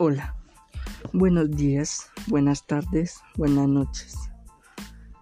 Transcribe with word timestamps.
Hola, 0.00 0.36
buenos 1.12 1.50
días, 1.50 2.12
buenas 2.28 2.64
tardes, 2.68 3.20
buenas 3.36 3.66
noches. 3.66 4.16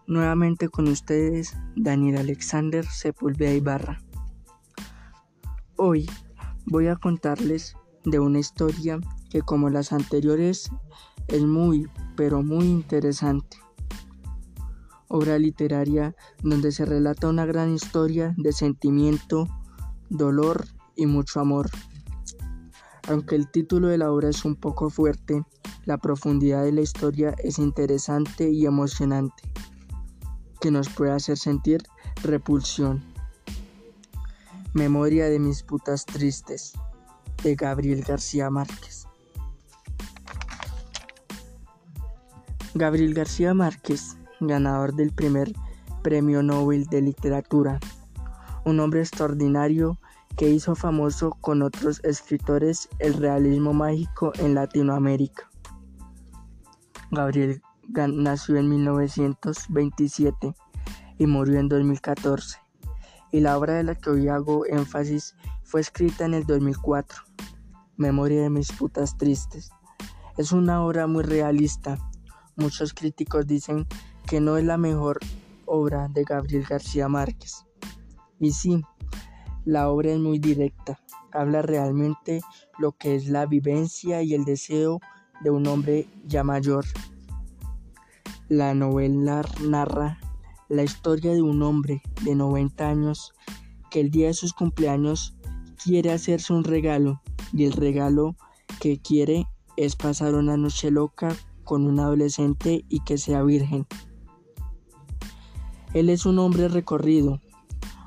Nuevamente 0.07 0.69
con 0.69 0.87
ustedes, 0.89 1.57
Daniel 1.77 2.19
Alexander 2.19 2.85
Sepúlveda 2.85 3.55
Ibarra. 3.55 4.03
Hoy 5.77 6.05
voy 6.67 6.89
a 6.89 6.97
contarles 6.97 7.75
de 8.05 8.21
una 8.21 8.39
historia 8.39 9.01
que 9.31 9.41
como 9.41 9.71
las 9.71 9.95
anteriores 9.95 10.71
es 11.29 11.43
muy, 11.43 11.89
pero 12.15 12.43
muy 12.43 12.67
interesante. 12.67 13.57
Obra 15.09 15.39
literaria 15.39 16.15
donde 16.43 16.71
se 16.71 16.85
relata 16.85 17.29
una 17.29 17.47
gran 17.47 17.73
historia 17.73 18.35
de 18.37 18.53
sentimiento, 18.53 19.49
dolor 20.11 20.67
y 20.97 21.07
mucho 21.07 21.41
amor. 21.41 21.71
Aunque 23.09 23.37
el 23.37 23.49
título 23.49 23.89
de 23.89 23.99
la 23.99 24.11
obra 24.11 24.29
es 24.29 24.45
un 24.45 24.57
poco 24.57 24.91
fuerte, 24.91 25.45
la 25.85 25.99
profundidad 25.99 26.65
de 26.65 26.73
la 26.73 26.81
historia 26.81 27.35
es 27.39 27.59
interesante 27.59 28.51
y 28.51 28.67
emocionante, 28.67 29.45
que 30.61 30.73
nos 30.73 30.89
puede 30.89 31.13
hacer 31.13 31.39
sentir 31.39 31.83
repulsión. 32.23 33.05
Memoria 34.75 35.27
de 35.29 35.39
mis 35.39 35.63
putas 35.63 36.05
tristes, 36.05 36.73
de 37.45 37.55
Gabriel 37.55 38.03
García 38.03 38.51
Márquez. 38.51 39.07
Gabriel 42.75 43.15
García 43.15 43.55
Márquez, 43.55 44.17
ganador 44.41 44.95
del 44.95 45.13
primer 45.13 45.53
Premio 46.03 46.43
Nobel 46.43 46.87
de 46.87 47.03
Literatura, 47.03 47.79
un 48.65 48.81
hombre 48.81 49.01
extraordinario 49.01 49.99
que 50.37 50.51
hizo 50.51 50.75
famoso 50.75 51.31
con 51.41 51.63
otros 51.63 52.01
escritores 52.05 52.89
el 52.99 53.15
realismo 53.15 53.73
mágico 53.73 54.33
en 54.39 54.55
Latinoamérica. 54.55 55.51
Gabriel 57.11 57.63
nació 57.95 58.57
en 58.57 58.69
1927 58.69 60.55
y 61.19 61.27
murió 61.27 61.59
en 61.59 61.69
2014, 61.69 62.59
y 63.33 63.41
la 63.41 63.57
obra 63.57 63.75
de 63.75 63.85
la 63.85 63.95
que 63.95 64.11
hoy 64.11 64.29
hago 64.29 64.67
énfasis 64.67 65.35
fue 65.63 65.81
escrita 65.81 66.25
en 66.25 66.35
el 66.35 66.45
2004, 66.45 67.23
Memoria 67.97 68.43
de 68.43 68.51
mis 68.51 68.71
putas 68.73 69.17
tristes. 69.17 69.71
Es 70.37 70.53
una 70.53 70.85
obra 70.85 71.07
muy 71.07 71.25
realista. 71.25 71.97
Muchos 72.57 72.93
críticos 72.93 73.47
dicen 73.47 73.87
que 74.27 74.39
no 74.39 74.59
es 74.59 74.65
la 74.65 74.77
mejor 74.77 75.19
obra 75.65 76.09
de 76.09 76.25
Gabriel 76.25 76.67
García 76.69 77.09
Márquez. 77.09 77.65
Y 78.39 78.53
sí, 78.53 78.83
la 79.67 79.91
obra 79.91 80.13
es 80.13 80.21
muy 80.21 80.39
directa, 80.39 81.01
habla 81.33 81.61
realmente 81.61 82.41
lo 82.79 82.93
que 82.93 83.17
es 83.17 83.29
la 83.29 83.47
vivencia 83.47 84.23
y 84.23 84.33
el 84.33 84.45
deseo 84.45 85.01
de 85.43 85.51
un 85.51 85.67
hombre 85.67 86.07
ya 86.25 86.45
mayor. 86.45 86.85
La 88.49 88.75
novela 88.75 89.43
narra 89.61 90.19
la 90.69 90.85
historia 90.85 91.35
de 91.35 91.43
un 91.43 91.63
hombre 91.63 92.01
de 92.23 92.37
90 92.37 92.89
años 92.89 93.33
que 93.91 94.01
el 94.01 94.13
día 94.13 94.29
de 94.29 94.35
sus 94.35 94.53
cumpleaños 94.53 95.37
quiere 95.83 96.13
hacerse 96.13 96.53
un 96.53 96.63
regalo 96.63 97.21
y 97.53 97.65
el 97.65 97.73
regalo 97.73 98.37
que 98.81 99.01
quiere 99.01 99.49
es 99.77 99.97
pasar 99.97 100.37
una 100.37 100.57
noche 100.57 100.93
loca 100.93 101.35
con 101.65 101.87
un 101.87 101.99
adolescente 101.99 102.85
y 102.89 103.01
que 103.01 103.19
sea 103.19 103.43
virgen. 103.43 103.85
Él 105.93 106.09
es 106.09 106.25
un 106.25 106.39
hombre 106.39 106.69
recorrido, 106.69 107.41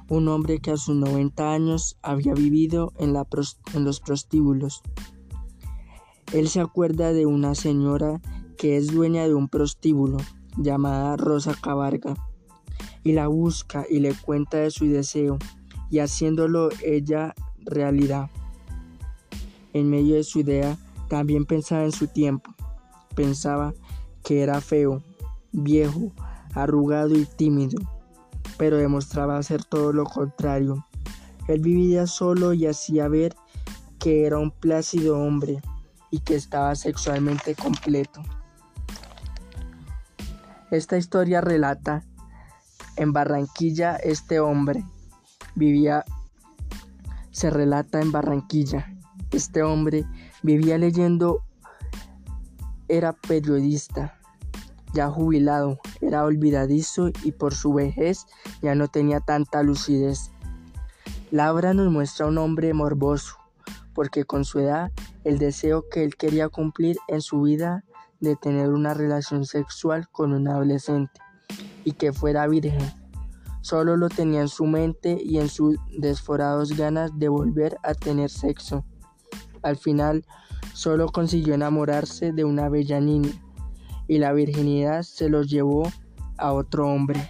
un 0.10 0.28
hombre 0.28 0.60
que 0.60 0.72
a 0.72 0.78
sus 0.78 0.96
90 0.96 1.54
años 1.54 1.98
había 2.02 2.34
vivido 2.34 2.94
en, 2.98 3.14
los 3.14 4.00
prostíbulos. 4.00 4.82
Él 6.34 6.50
se 6.50 6.60
acuerda 6.60 7.14
de 7.14 7.26
una 7.26 7.56
señora 7.56 8.20
que 8.58 8.78
es 8.78 8.92
dueña 8.92 9.28
de 9.28 9.36
un 9.36 9.48
prostíbulo 9.48 10.18
llamada 10.58 11.16
Rosa 11.16 11.56
Cabarga 11.60 12.16
y 13.04 13.14
la 13.14 13.28
busca 13.28 13.86
y 13.90 14.00
le 14.00 14.14
cuenta 14.14 14.58
de 14.58 14.72
su 14.72 14.86
deseo 14.86 15.38
y 15.90 16.00
haciéndolo 16.00 16.70
ella 16.84 17.36
realidad. 17.60 18.30
En 19.74 19.90
medio 19.90 20.16
de 20.16 20.24
su 20.24 20.40
idea 20.40 20.78
también 21.08 21.46
pensaba 21.46 21.84
en 21.84 21.92
su 21.92 22.08
tiempo. 22.08 22.54
Pensaba 23.16 23.74
que 24.24 24.42
era 24.42 24.60
feo, 24.60 25.04
viejo, 25.52 26.12
arrugado 26.54 27.16
y 27.16 27.26
tímido 27.26 27.80
pero 28.60 28.76
demostraba 28.76 29.42
ser 29.42 29.64
todo 29.64 29.94
lo 29.94 30.04
contrario. 30.04 30.86
Él 31.48 31.62
vivía 31.62 32.06
solo 32.08 32.54
y 32.54 32.68
hacía 32.68 33.08
ver 33.08 33.34
que 34.00 34.26
era 34.26 34.38
un 34.38 34.52
plácido 34.52 35.18
hombre 35.18 35.62
y 36.12 36.20
que 36.20 36.36
estaba 36.36 36.76
sexualmente 36.76 37.56
completo. 37.56 38.22
Esta 40.72 40.98
historia 40.98 41.40
relata 41.40 42.04
en 42.98 43.14
Barranquilla 43.14 43.96
este 43.96 44.42
hombre 44.42 44.84
vivía 45.56 46.04
se 47.32 47.50
relata 47.50 48.02
en 48.02 48.12
Barranquilla. 48.12 48.94
Este 49.32 49.64
hombre 49.64 50.06
vivía 50.44 50.78
leyendo 50.78 51.44
era 52.90 53.14
periodista 53.14 54.19
ya 54.94 55.10
jubilado, 55.10 55.80
era 56.02 56.24
olvidadizo 56.24 57.10
y 57.24 57.32
por 57.32 57.54
su 57.54 57.74
vejez 57.74 58.26
ya 58.62 58.76
no 58.76 58.88
tenía 58.88 59.20
tanta 59.20 59.64
lucidez. 59.64 60.32
La 61.32 61.54
obra 61.54 61.74
nos 61.74 61.92
muestra 61.92 62.26
un 62.26 62.38
hombre 62.38 62.74
morboso, 62.74 63.36
porque 63.94 64.26
con 64.26 64.46
su 64.46 64.60
edad 64.60 64.92
el 65.24 65.38
deseo 65.38 65.86
que 65.90 66.04
él 66.04 66.16
quería 66.16 66.50
cumplir 66.50 66.98
en 67.08 67.22
su 67.22 67.42
vida 67.42 67.84
de 68.20 68.36
tener 68.36 68.70
una 68.70 68.94
relación 68.94 69.46
sexual 69.46 70.10
con 70.10 70.34
un 70.34 70.48
adolescente 70.48 71.20
y 71.84 71.94
que 71.94 72.12
fuera 72.12 72.48
virgen, 72.48 72.92
solo 73.62 73.96
lo 73.96 74.10
tenía 74.10 74.42
en 74.42 74.48
su 74.48 74.66
mente 74.66 75.18
y 75.24 75.38
en 75.38 75.50
sus 75.50 75.78
desforados 75.98 76.76
ganas 76.76 77.18
de 77.18 77.30
volver 77.30 77.78
a 77.84 77.94
tener 77.94 78.30
sexo. 78.30 78.84
Al 79.62 79.78
final, 79.78 80.26
solo 80.74 81.08
consiguió 81.10 81.54
enamorarse 81.54 82.32
de 82.32 82.44
una 82.44 82.70
bella 82.70 83.00
niña 83.00 83.32
y 84.10 84.18
la 84.18 84.34
virginidad 84.34 85.04
se 85.04 85.30
los 85.30 85.50
llevó 85.50 85.84
a 86.38 86.52
otro 86.52 86.90
hombre. 86.90 87.30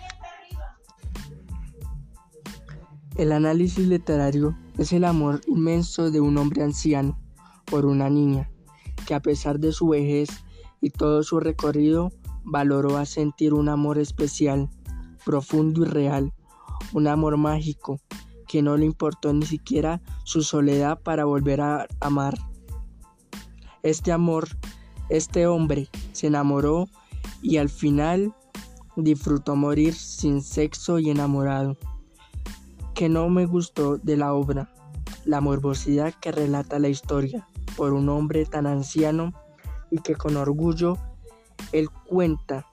El 3.17 3.33
análisis 3.33 3.85
literario 3.85 4.57
es 4.77 4.93
el 4.93 5.03
amor 5.03 5.41
inmenso 5.45 6.09
de 6.09 6.21
un 6.21 6.37
hombre 6.37 6.63
anciano 6.63 7.19
por 7.65 7.85
una 7.85 8.09
niña, 8.09 8.49
que 9.05 9.13
a 9.13 9.19
pesar 9.19 9.59
de 9.59 9.73
su 9.73 9.89
vejez 9.89 10.29
y 10.79 10.89
todo 10.89 11.21
su 11.21 11.41
recorrido, 11.41 12.13
valoró 12.45 12.97
a 12.97 13.05
sentir 13.05 13.53
un 13.53 13.67
amor 13.67 13.97
especial, 13.97 14.69
profundo 15.25 15.81
y 15.81 15.85
real, 15.85 16.33
un 16.93 17.07
amor 17.07 17.35
mágico, 17.35 17.99
que 18.47 18.61
no 18.61 18.77
le 18.77 18.85
importó 18.85 19.33
ni 19.33 19.45
siquiera 19.45 20.01
su 20.23 20.43
soledad 20.43 21.01
para 21.01 21.25
volver 21.25 21.59
a 21.59 21.87
amar. 21.99 22.35
Este 23.83 24.13
amor 24.13 24.47
este 25.09 25.47
hombre 25.47 25.89
se 26.13 26.27
enamoró 26.27 26.87
y 27.41 27.57
al 27.57 27.69
final 27.69 28.33
disfrutó 28.95 29.55
morir 29.55 29.93
sin 29.93 30.41
sexo 30.41 30.99
y 30.99 31.09
enamorado. 31.09 31.77
Que 32.93 33.09
no 33.09 33.29
me 33.29 33.45
gustó 33.45 33.97
de 33.97 34.17
la 34.17 34.33
obra, 34.33 34.69
la 35.25 35.41
morbosidad 35.41 36.13
que 36.13 36.31
relata 36.31 36.79
la 36.79 36.89
historia 36.89 37.47
por 37.77 37.93
un 37.93 38.09
hombre 38.09 38.45
tan 38.45 38.67
anciano 38.67 39.33
y 39.89 39.99
que 39.99 40.15
con 40.15 40.37
orgullo 40.37 40.97
él 41.71 41.89
cuenta 42.07 42.65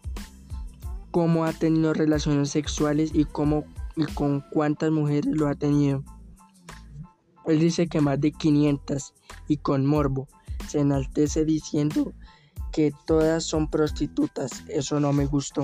cómo 1.10 1.44
ha 1.44 1.52
tenido 1.52 1.94
relaciones 1.94 2.50
sexuales 2.50 3.10
y 3.14 3.24
cómo 3.24 3.64
y 3.96 4.04
con 4.04 4.42
cuántas 4.50 4.90
mujeres 4.90 5.34
lo 5.34 5.48
ha 5.48 5.54
tenido. 5.54 6.04
Él 7.46 7.60
dice 7.60 7.86
que 7.86 8.00
más 8.00 8.20
de 8.20 8.32
500 8.32 9.14
y 9.48 9.56
con 9.58 9.86
morbo 9.86 10.28
se 10.68 10.80
enaltece 10.80 11.44
diciendo 11.44 12.12
que 12.76 12.92
todas 13.06 13.42
son 13.42 13.70
prostitutas. 13.70 14.62
Eso 14.68 15.00
no 15.00 15.14
me 15.14 15.24
gustó. 15.24 15.62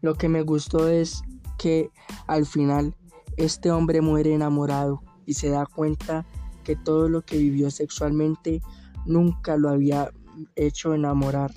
Lo 0.00 0.14
que 0.14 0.30
me 0.30 0.40
gustó 0.40 0.88
es 0.88 1.20
que 1.58 1.90
al 2.26 2.46
final 2.46 2.96
este 3.36 3.70
hombre 3.70 4.00
muere 4.00 4.32
enamorado 4.32 5.02
y 5.26 5.34
se 5.34 5.50
da 5.50 5.66
cuenta 5.66 6.24
que 6.64 6.76
todo 6.76 7.10
lo 7.10 7.20
que 7.20 7.36
vivió 7.36 7.70
sexualmente 7.70 8.62
nunca 9.04 9.58
lo 9.58 9.68
había 9.68 10.10
hecho 10.56 10.94
enamorar. 10.94 11.52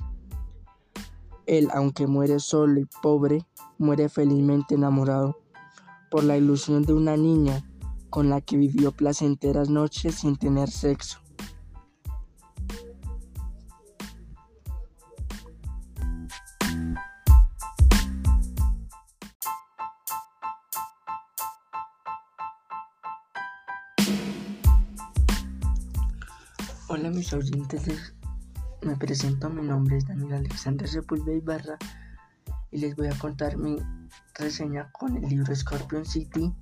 Él, 1.46 1.70
aunque 1.74 2.08
muere 2.08 2.42
solo 2.42 2.82
y 2.82 2.88
pobre, 3.02 3.46
muere 3.78 4.10
felizmente 4.10 4.76
enamorado 4.76 5.40
por 6.12 6.26
la 6.26 6.36
ilusión 6.36 6.84
de 6.84 6.92
una 6.92 7.16
niña 7.16 7.64
con 8.10 8.30
la 8.30 8.42
que 8.42 8.58
vivió 8.58 8.92
placenteras 8.92 9.70
noches 9.70 10.16
sin 10.16 10.36
tener 10.36 10.70
sexo. 10.70 11.25
Hola 26.98 27.10
mis 27.10 27.34
oyentes, 27.34 28.16
me 28.82 28.96
presento, 28.96 29.50
mi 29.50 29.64
nombre 29.64 29.98
es 29.98 30.08
Daniel 30.08 30.36
Alexander 30.36 30.88
Sepúlveda 30.88 31.36
Ibarra 31.36 31.78
y 32.72 32.78
les 32.78 32.96
voy 32.96 33.08
a 33.08 33.20
contar 33.20 33.58
mi 33.58 33.76
reseña 34.34 34.90
con 34.94 35.18
el 35.18 35.28
libro 35.28 35.54
Scorpion 35.54 36.06
City. 36.06 36.56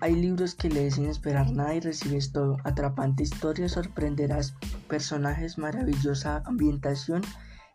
Hay 0.00 0.14
libros 0.14 0.54
que 0.54 0.70
lees 0.70 0.94
sin 0.94 1.10
esperar 1.10 1.52
nada 1.52 1.74
y 1.74 1.80
recibes 1.80 2.32
todo, 2.32 2.56
atrapante 2.64 3.22
historia, 3.22 3.68
sorprenderás 3.68 4.54
personajes, 4.88 5.58
maravillosa 5.58 6.42
ambientación 6.46 7.20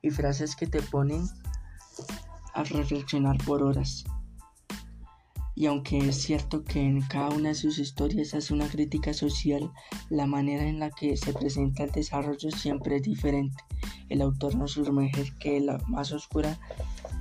y 0.01 0.09
frases 0.09 0.55
que 0.55 0.65
te 0.65 0.81
ponen 0.81 1.27
a 2.55 2.63
reflexionar 2.63 3.37
por 3.45 3.61
horas 3.61 4.05
y 5.57 5.65
aunque 5.65 5.97
es 5.97 6.17
cierto 6.17 6.63
que 6.63 6.79
en 6.79 7.01
cada 7.01 7.29
una 7.29 7.49
de 7.49 7.55
sus 7.55 7.79
historias 7.79 8.35
hace 8.35 8.53
una 8.53 8.67
crítica 8.67 9.11
social, 9.11 9.71
la 10.07 10.27
manera 10.27 10.63
en 10.67 10.79
la 10.79 10.91
que 10.91 11.17
se 11.17 11.33
presenta 11.33 11.83
el 11.83 11.91
desarrollo 11.91 12.51
siempre 12.51 12.97
es 12.97 13.01
diferente. 13.01 13.63
El 14.07 14.21
autor 14.21 14.53
nos 14.53 14.73
sumerge 14.73 15.33
que 15.39 15.59
la 15.59 15.79
más 15.87 16.11
oscura, 16.11 16.59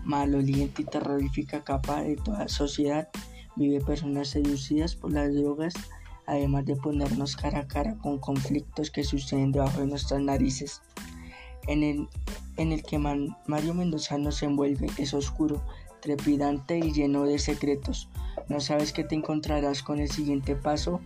maloliente 0.04 0.82
y 0.82 0.84
terrorífica 0.84 1.64
capa 1.64 2.02
de 2.02 2.16
toda 2.16 2.46
sociedad 2.48 3.08
vive 3.56 3.80
personas 3.80 4.28
seducidas 4.28 4.94
por 4.94 5.14
las 5.14 5.32
drogas, 5.34 5.72
además 6.26 6.66
de 6.66 6.76
ponernos 6.76 7.36
cara 7.36 7.60
a 7.60 7.66
cara 7.66 7.96
con 8.02 8.18
conflictos 8.18 8.90
que 8.90 9.02
suceden 9.02 9.50
debajo 9.50 9.80
de 9.80 9.86
nuestras 9.86 10.20
narices. 10.20 10.82
En 11.68 11.82
el, 11.82 12.06
en 12.58 12.72
el 12.72 12.82
que 12.82 12.98
Mario 12.98 13.72
Mendoza 13.72 14.18
nos 14.18 14.42
envuelve 14.42 14.88
es 14.98 15.14
oscuro, 15.14 15.64
trepidante 16.06 16.78
y 16.78 16.92
lleno 16.92 17.24
de 17.24 17.40
secretos. 17.40 18.08
No 18.48 18.60
sabes 18.60 18.92
qué 18.92 19.02
te 19.02 19.16
encontrarás 19.16 19.82
con 19.82 19.98
el 19.98 20.08
siguiente 20.08 20.54
paso 20.54 21.00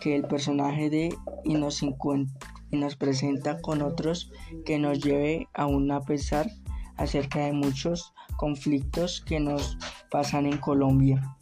que 0.00 0.14
el 0.14 0.22
personaje 0.22 0.88
de 0.88 1.12
y 1.44 1.54
nos, 1.54 1.82
y 1.82 2.76
nos 2.76 2.94
presenta 2.94 3.60
con 3.60 3.82
otros 3.82 4.30
que 4.64 4.78
nos 4.78 5.00
lleve 5.00 5.48
aún 5.52 5.90
a 5.90 6.00
pesar 6.00 6.48
acerca 6.96 7.40
de 7.40 7.54
muchos 7.54 8.14
conflictos 8.36 9.20
que 9.20 9.40
nos 9.40 9.78
pasan 10.12 10.46
en 10.46 10.58
Colombia, 10.58 11.36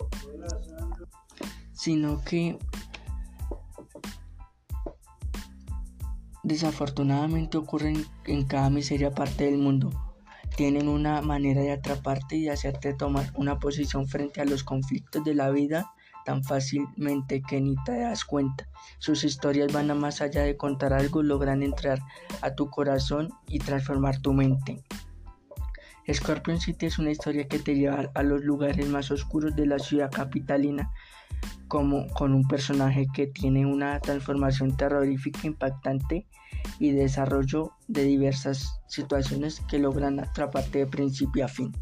sino 1.74 2.22
que 2.22 2.58
desafortunadamente 6.42 7.58
ocurren 7.58 8.06
en 8.24 8.46
cada 8.46 8.70
miseria 8.70 9.10
parte 9.10 9.44
del 9.44 9.58
mundo 9.58 9.90
tienen 10.56 10.88
una 10.88 11.20
manera 11.20 11.60
de 11.60 11.72
atraparte 11.72 12.36
y 12.36 12.48
hacerte 12.48 12.94
tomar 12.94 13.32
una 13.34 13.58
posición 13.58 14.06
frente 14.06 14.40
a 14.40 14.44
los 14.44 14.64
conflictos 14.64 15.24
de 15.24 15.34
la 15.34 15.50
vida 15.50 15.92
tan 16.24 16.42
fácilmente 16.42 17.42
que 17.42 17.60
ni 17.60 17.76
te 17.84 17.98
das 17.98 18.24
cuenta. 18.24 18.66
Sus 18.98 19.24
historias 19.24 19.72
van 19.72 19.90
a 19.90 19.94
más 19.94 20.20
allá 20.20 20.42
de 20.42 20.56
contar 20.56 20.92
algo, 20.92 21.22
logran 21.22 21.62
entrar 21.62 22.00
a 22.40 22.54
tu 22.54 22.70
corazón 22.70 23.28
y 23.46 23.58
transformar 23.58 24.20
tu 24.20 24.32
mente. 24.32 24.82
Scorpion 26.12 26.60
City 26.60 26.86
es 26.86 26.98
una 26.98 27.10
historia 27.10 27.48
que 27.48 27.58
te 27.58 27.74
lleva 27.74 28.10
a 28.14 28.22
los 28.22 28.42
lugares 28.42 28.88
más 28.88 29.10
oscuros 29.10 29.56
de 29.56 29.66
la 29.66 29.78
ciudad 29.78 30.10
capitalina, 30.10 30.90
como 31.68 32.06
con 32.08 32.34
un 32.34 32.46
personaje 32.46 33.06
que 33.14 33.26
tiene 33.26 33.66
una 33.66 33.98
transformación 34.00 34.76
terrorífica 34.76 35.40
impactante 35.44 36.26
y 36.78 36.92
desarrollo 36.92 37.72
de 37.88 38.04
diversas 38.04 38.80
situaciones 38.86 39.60
que 39.68 39.78
logran 39.78 40.20
atraparte 40.20 40.78
de 40.80 40.86
principio 40.86 41.44
a 41.44 41.48
fin. 41.48 41.72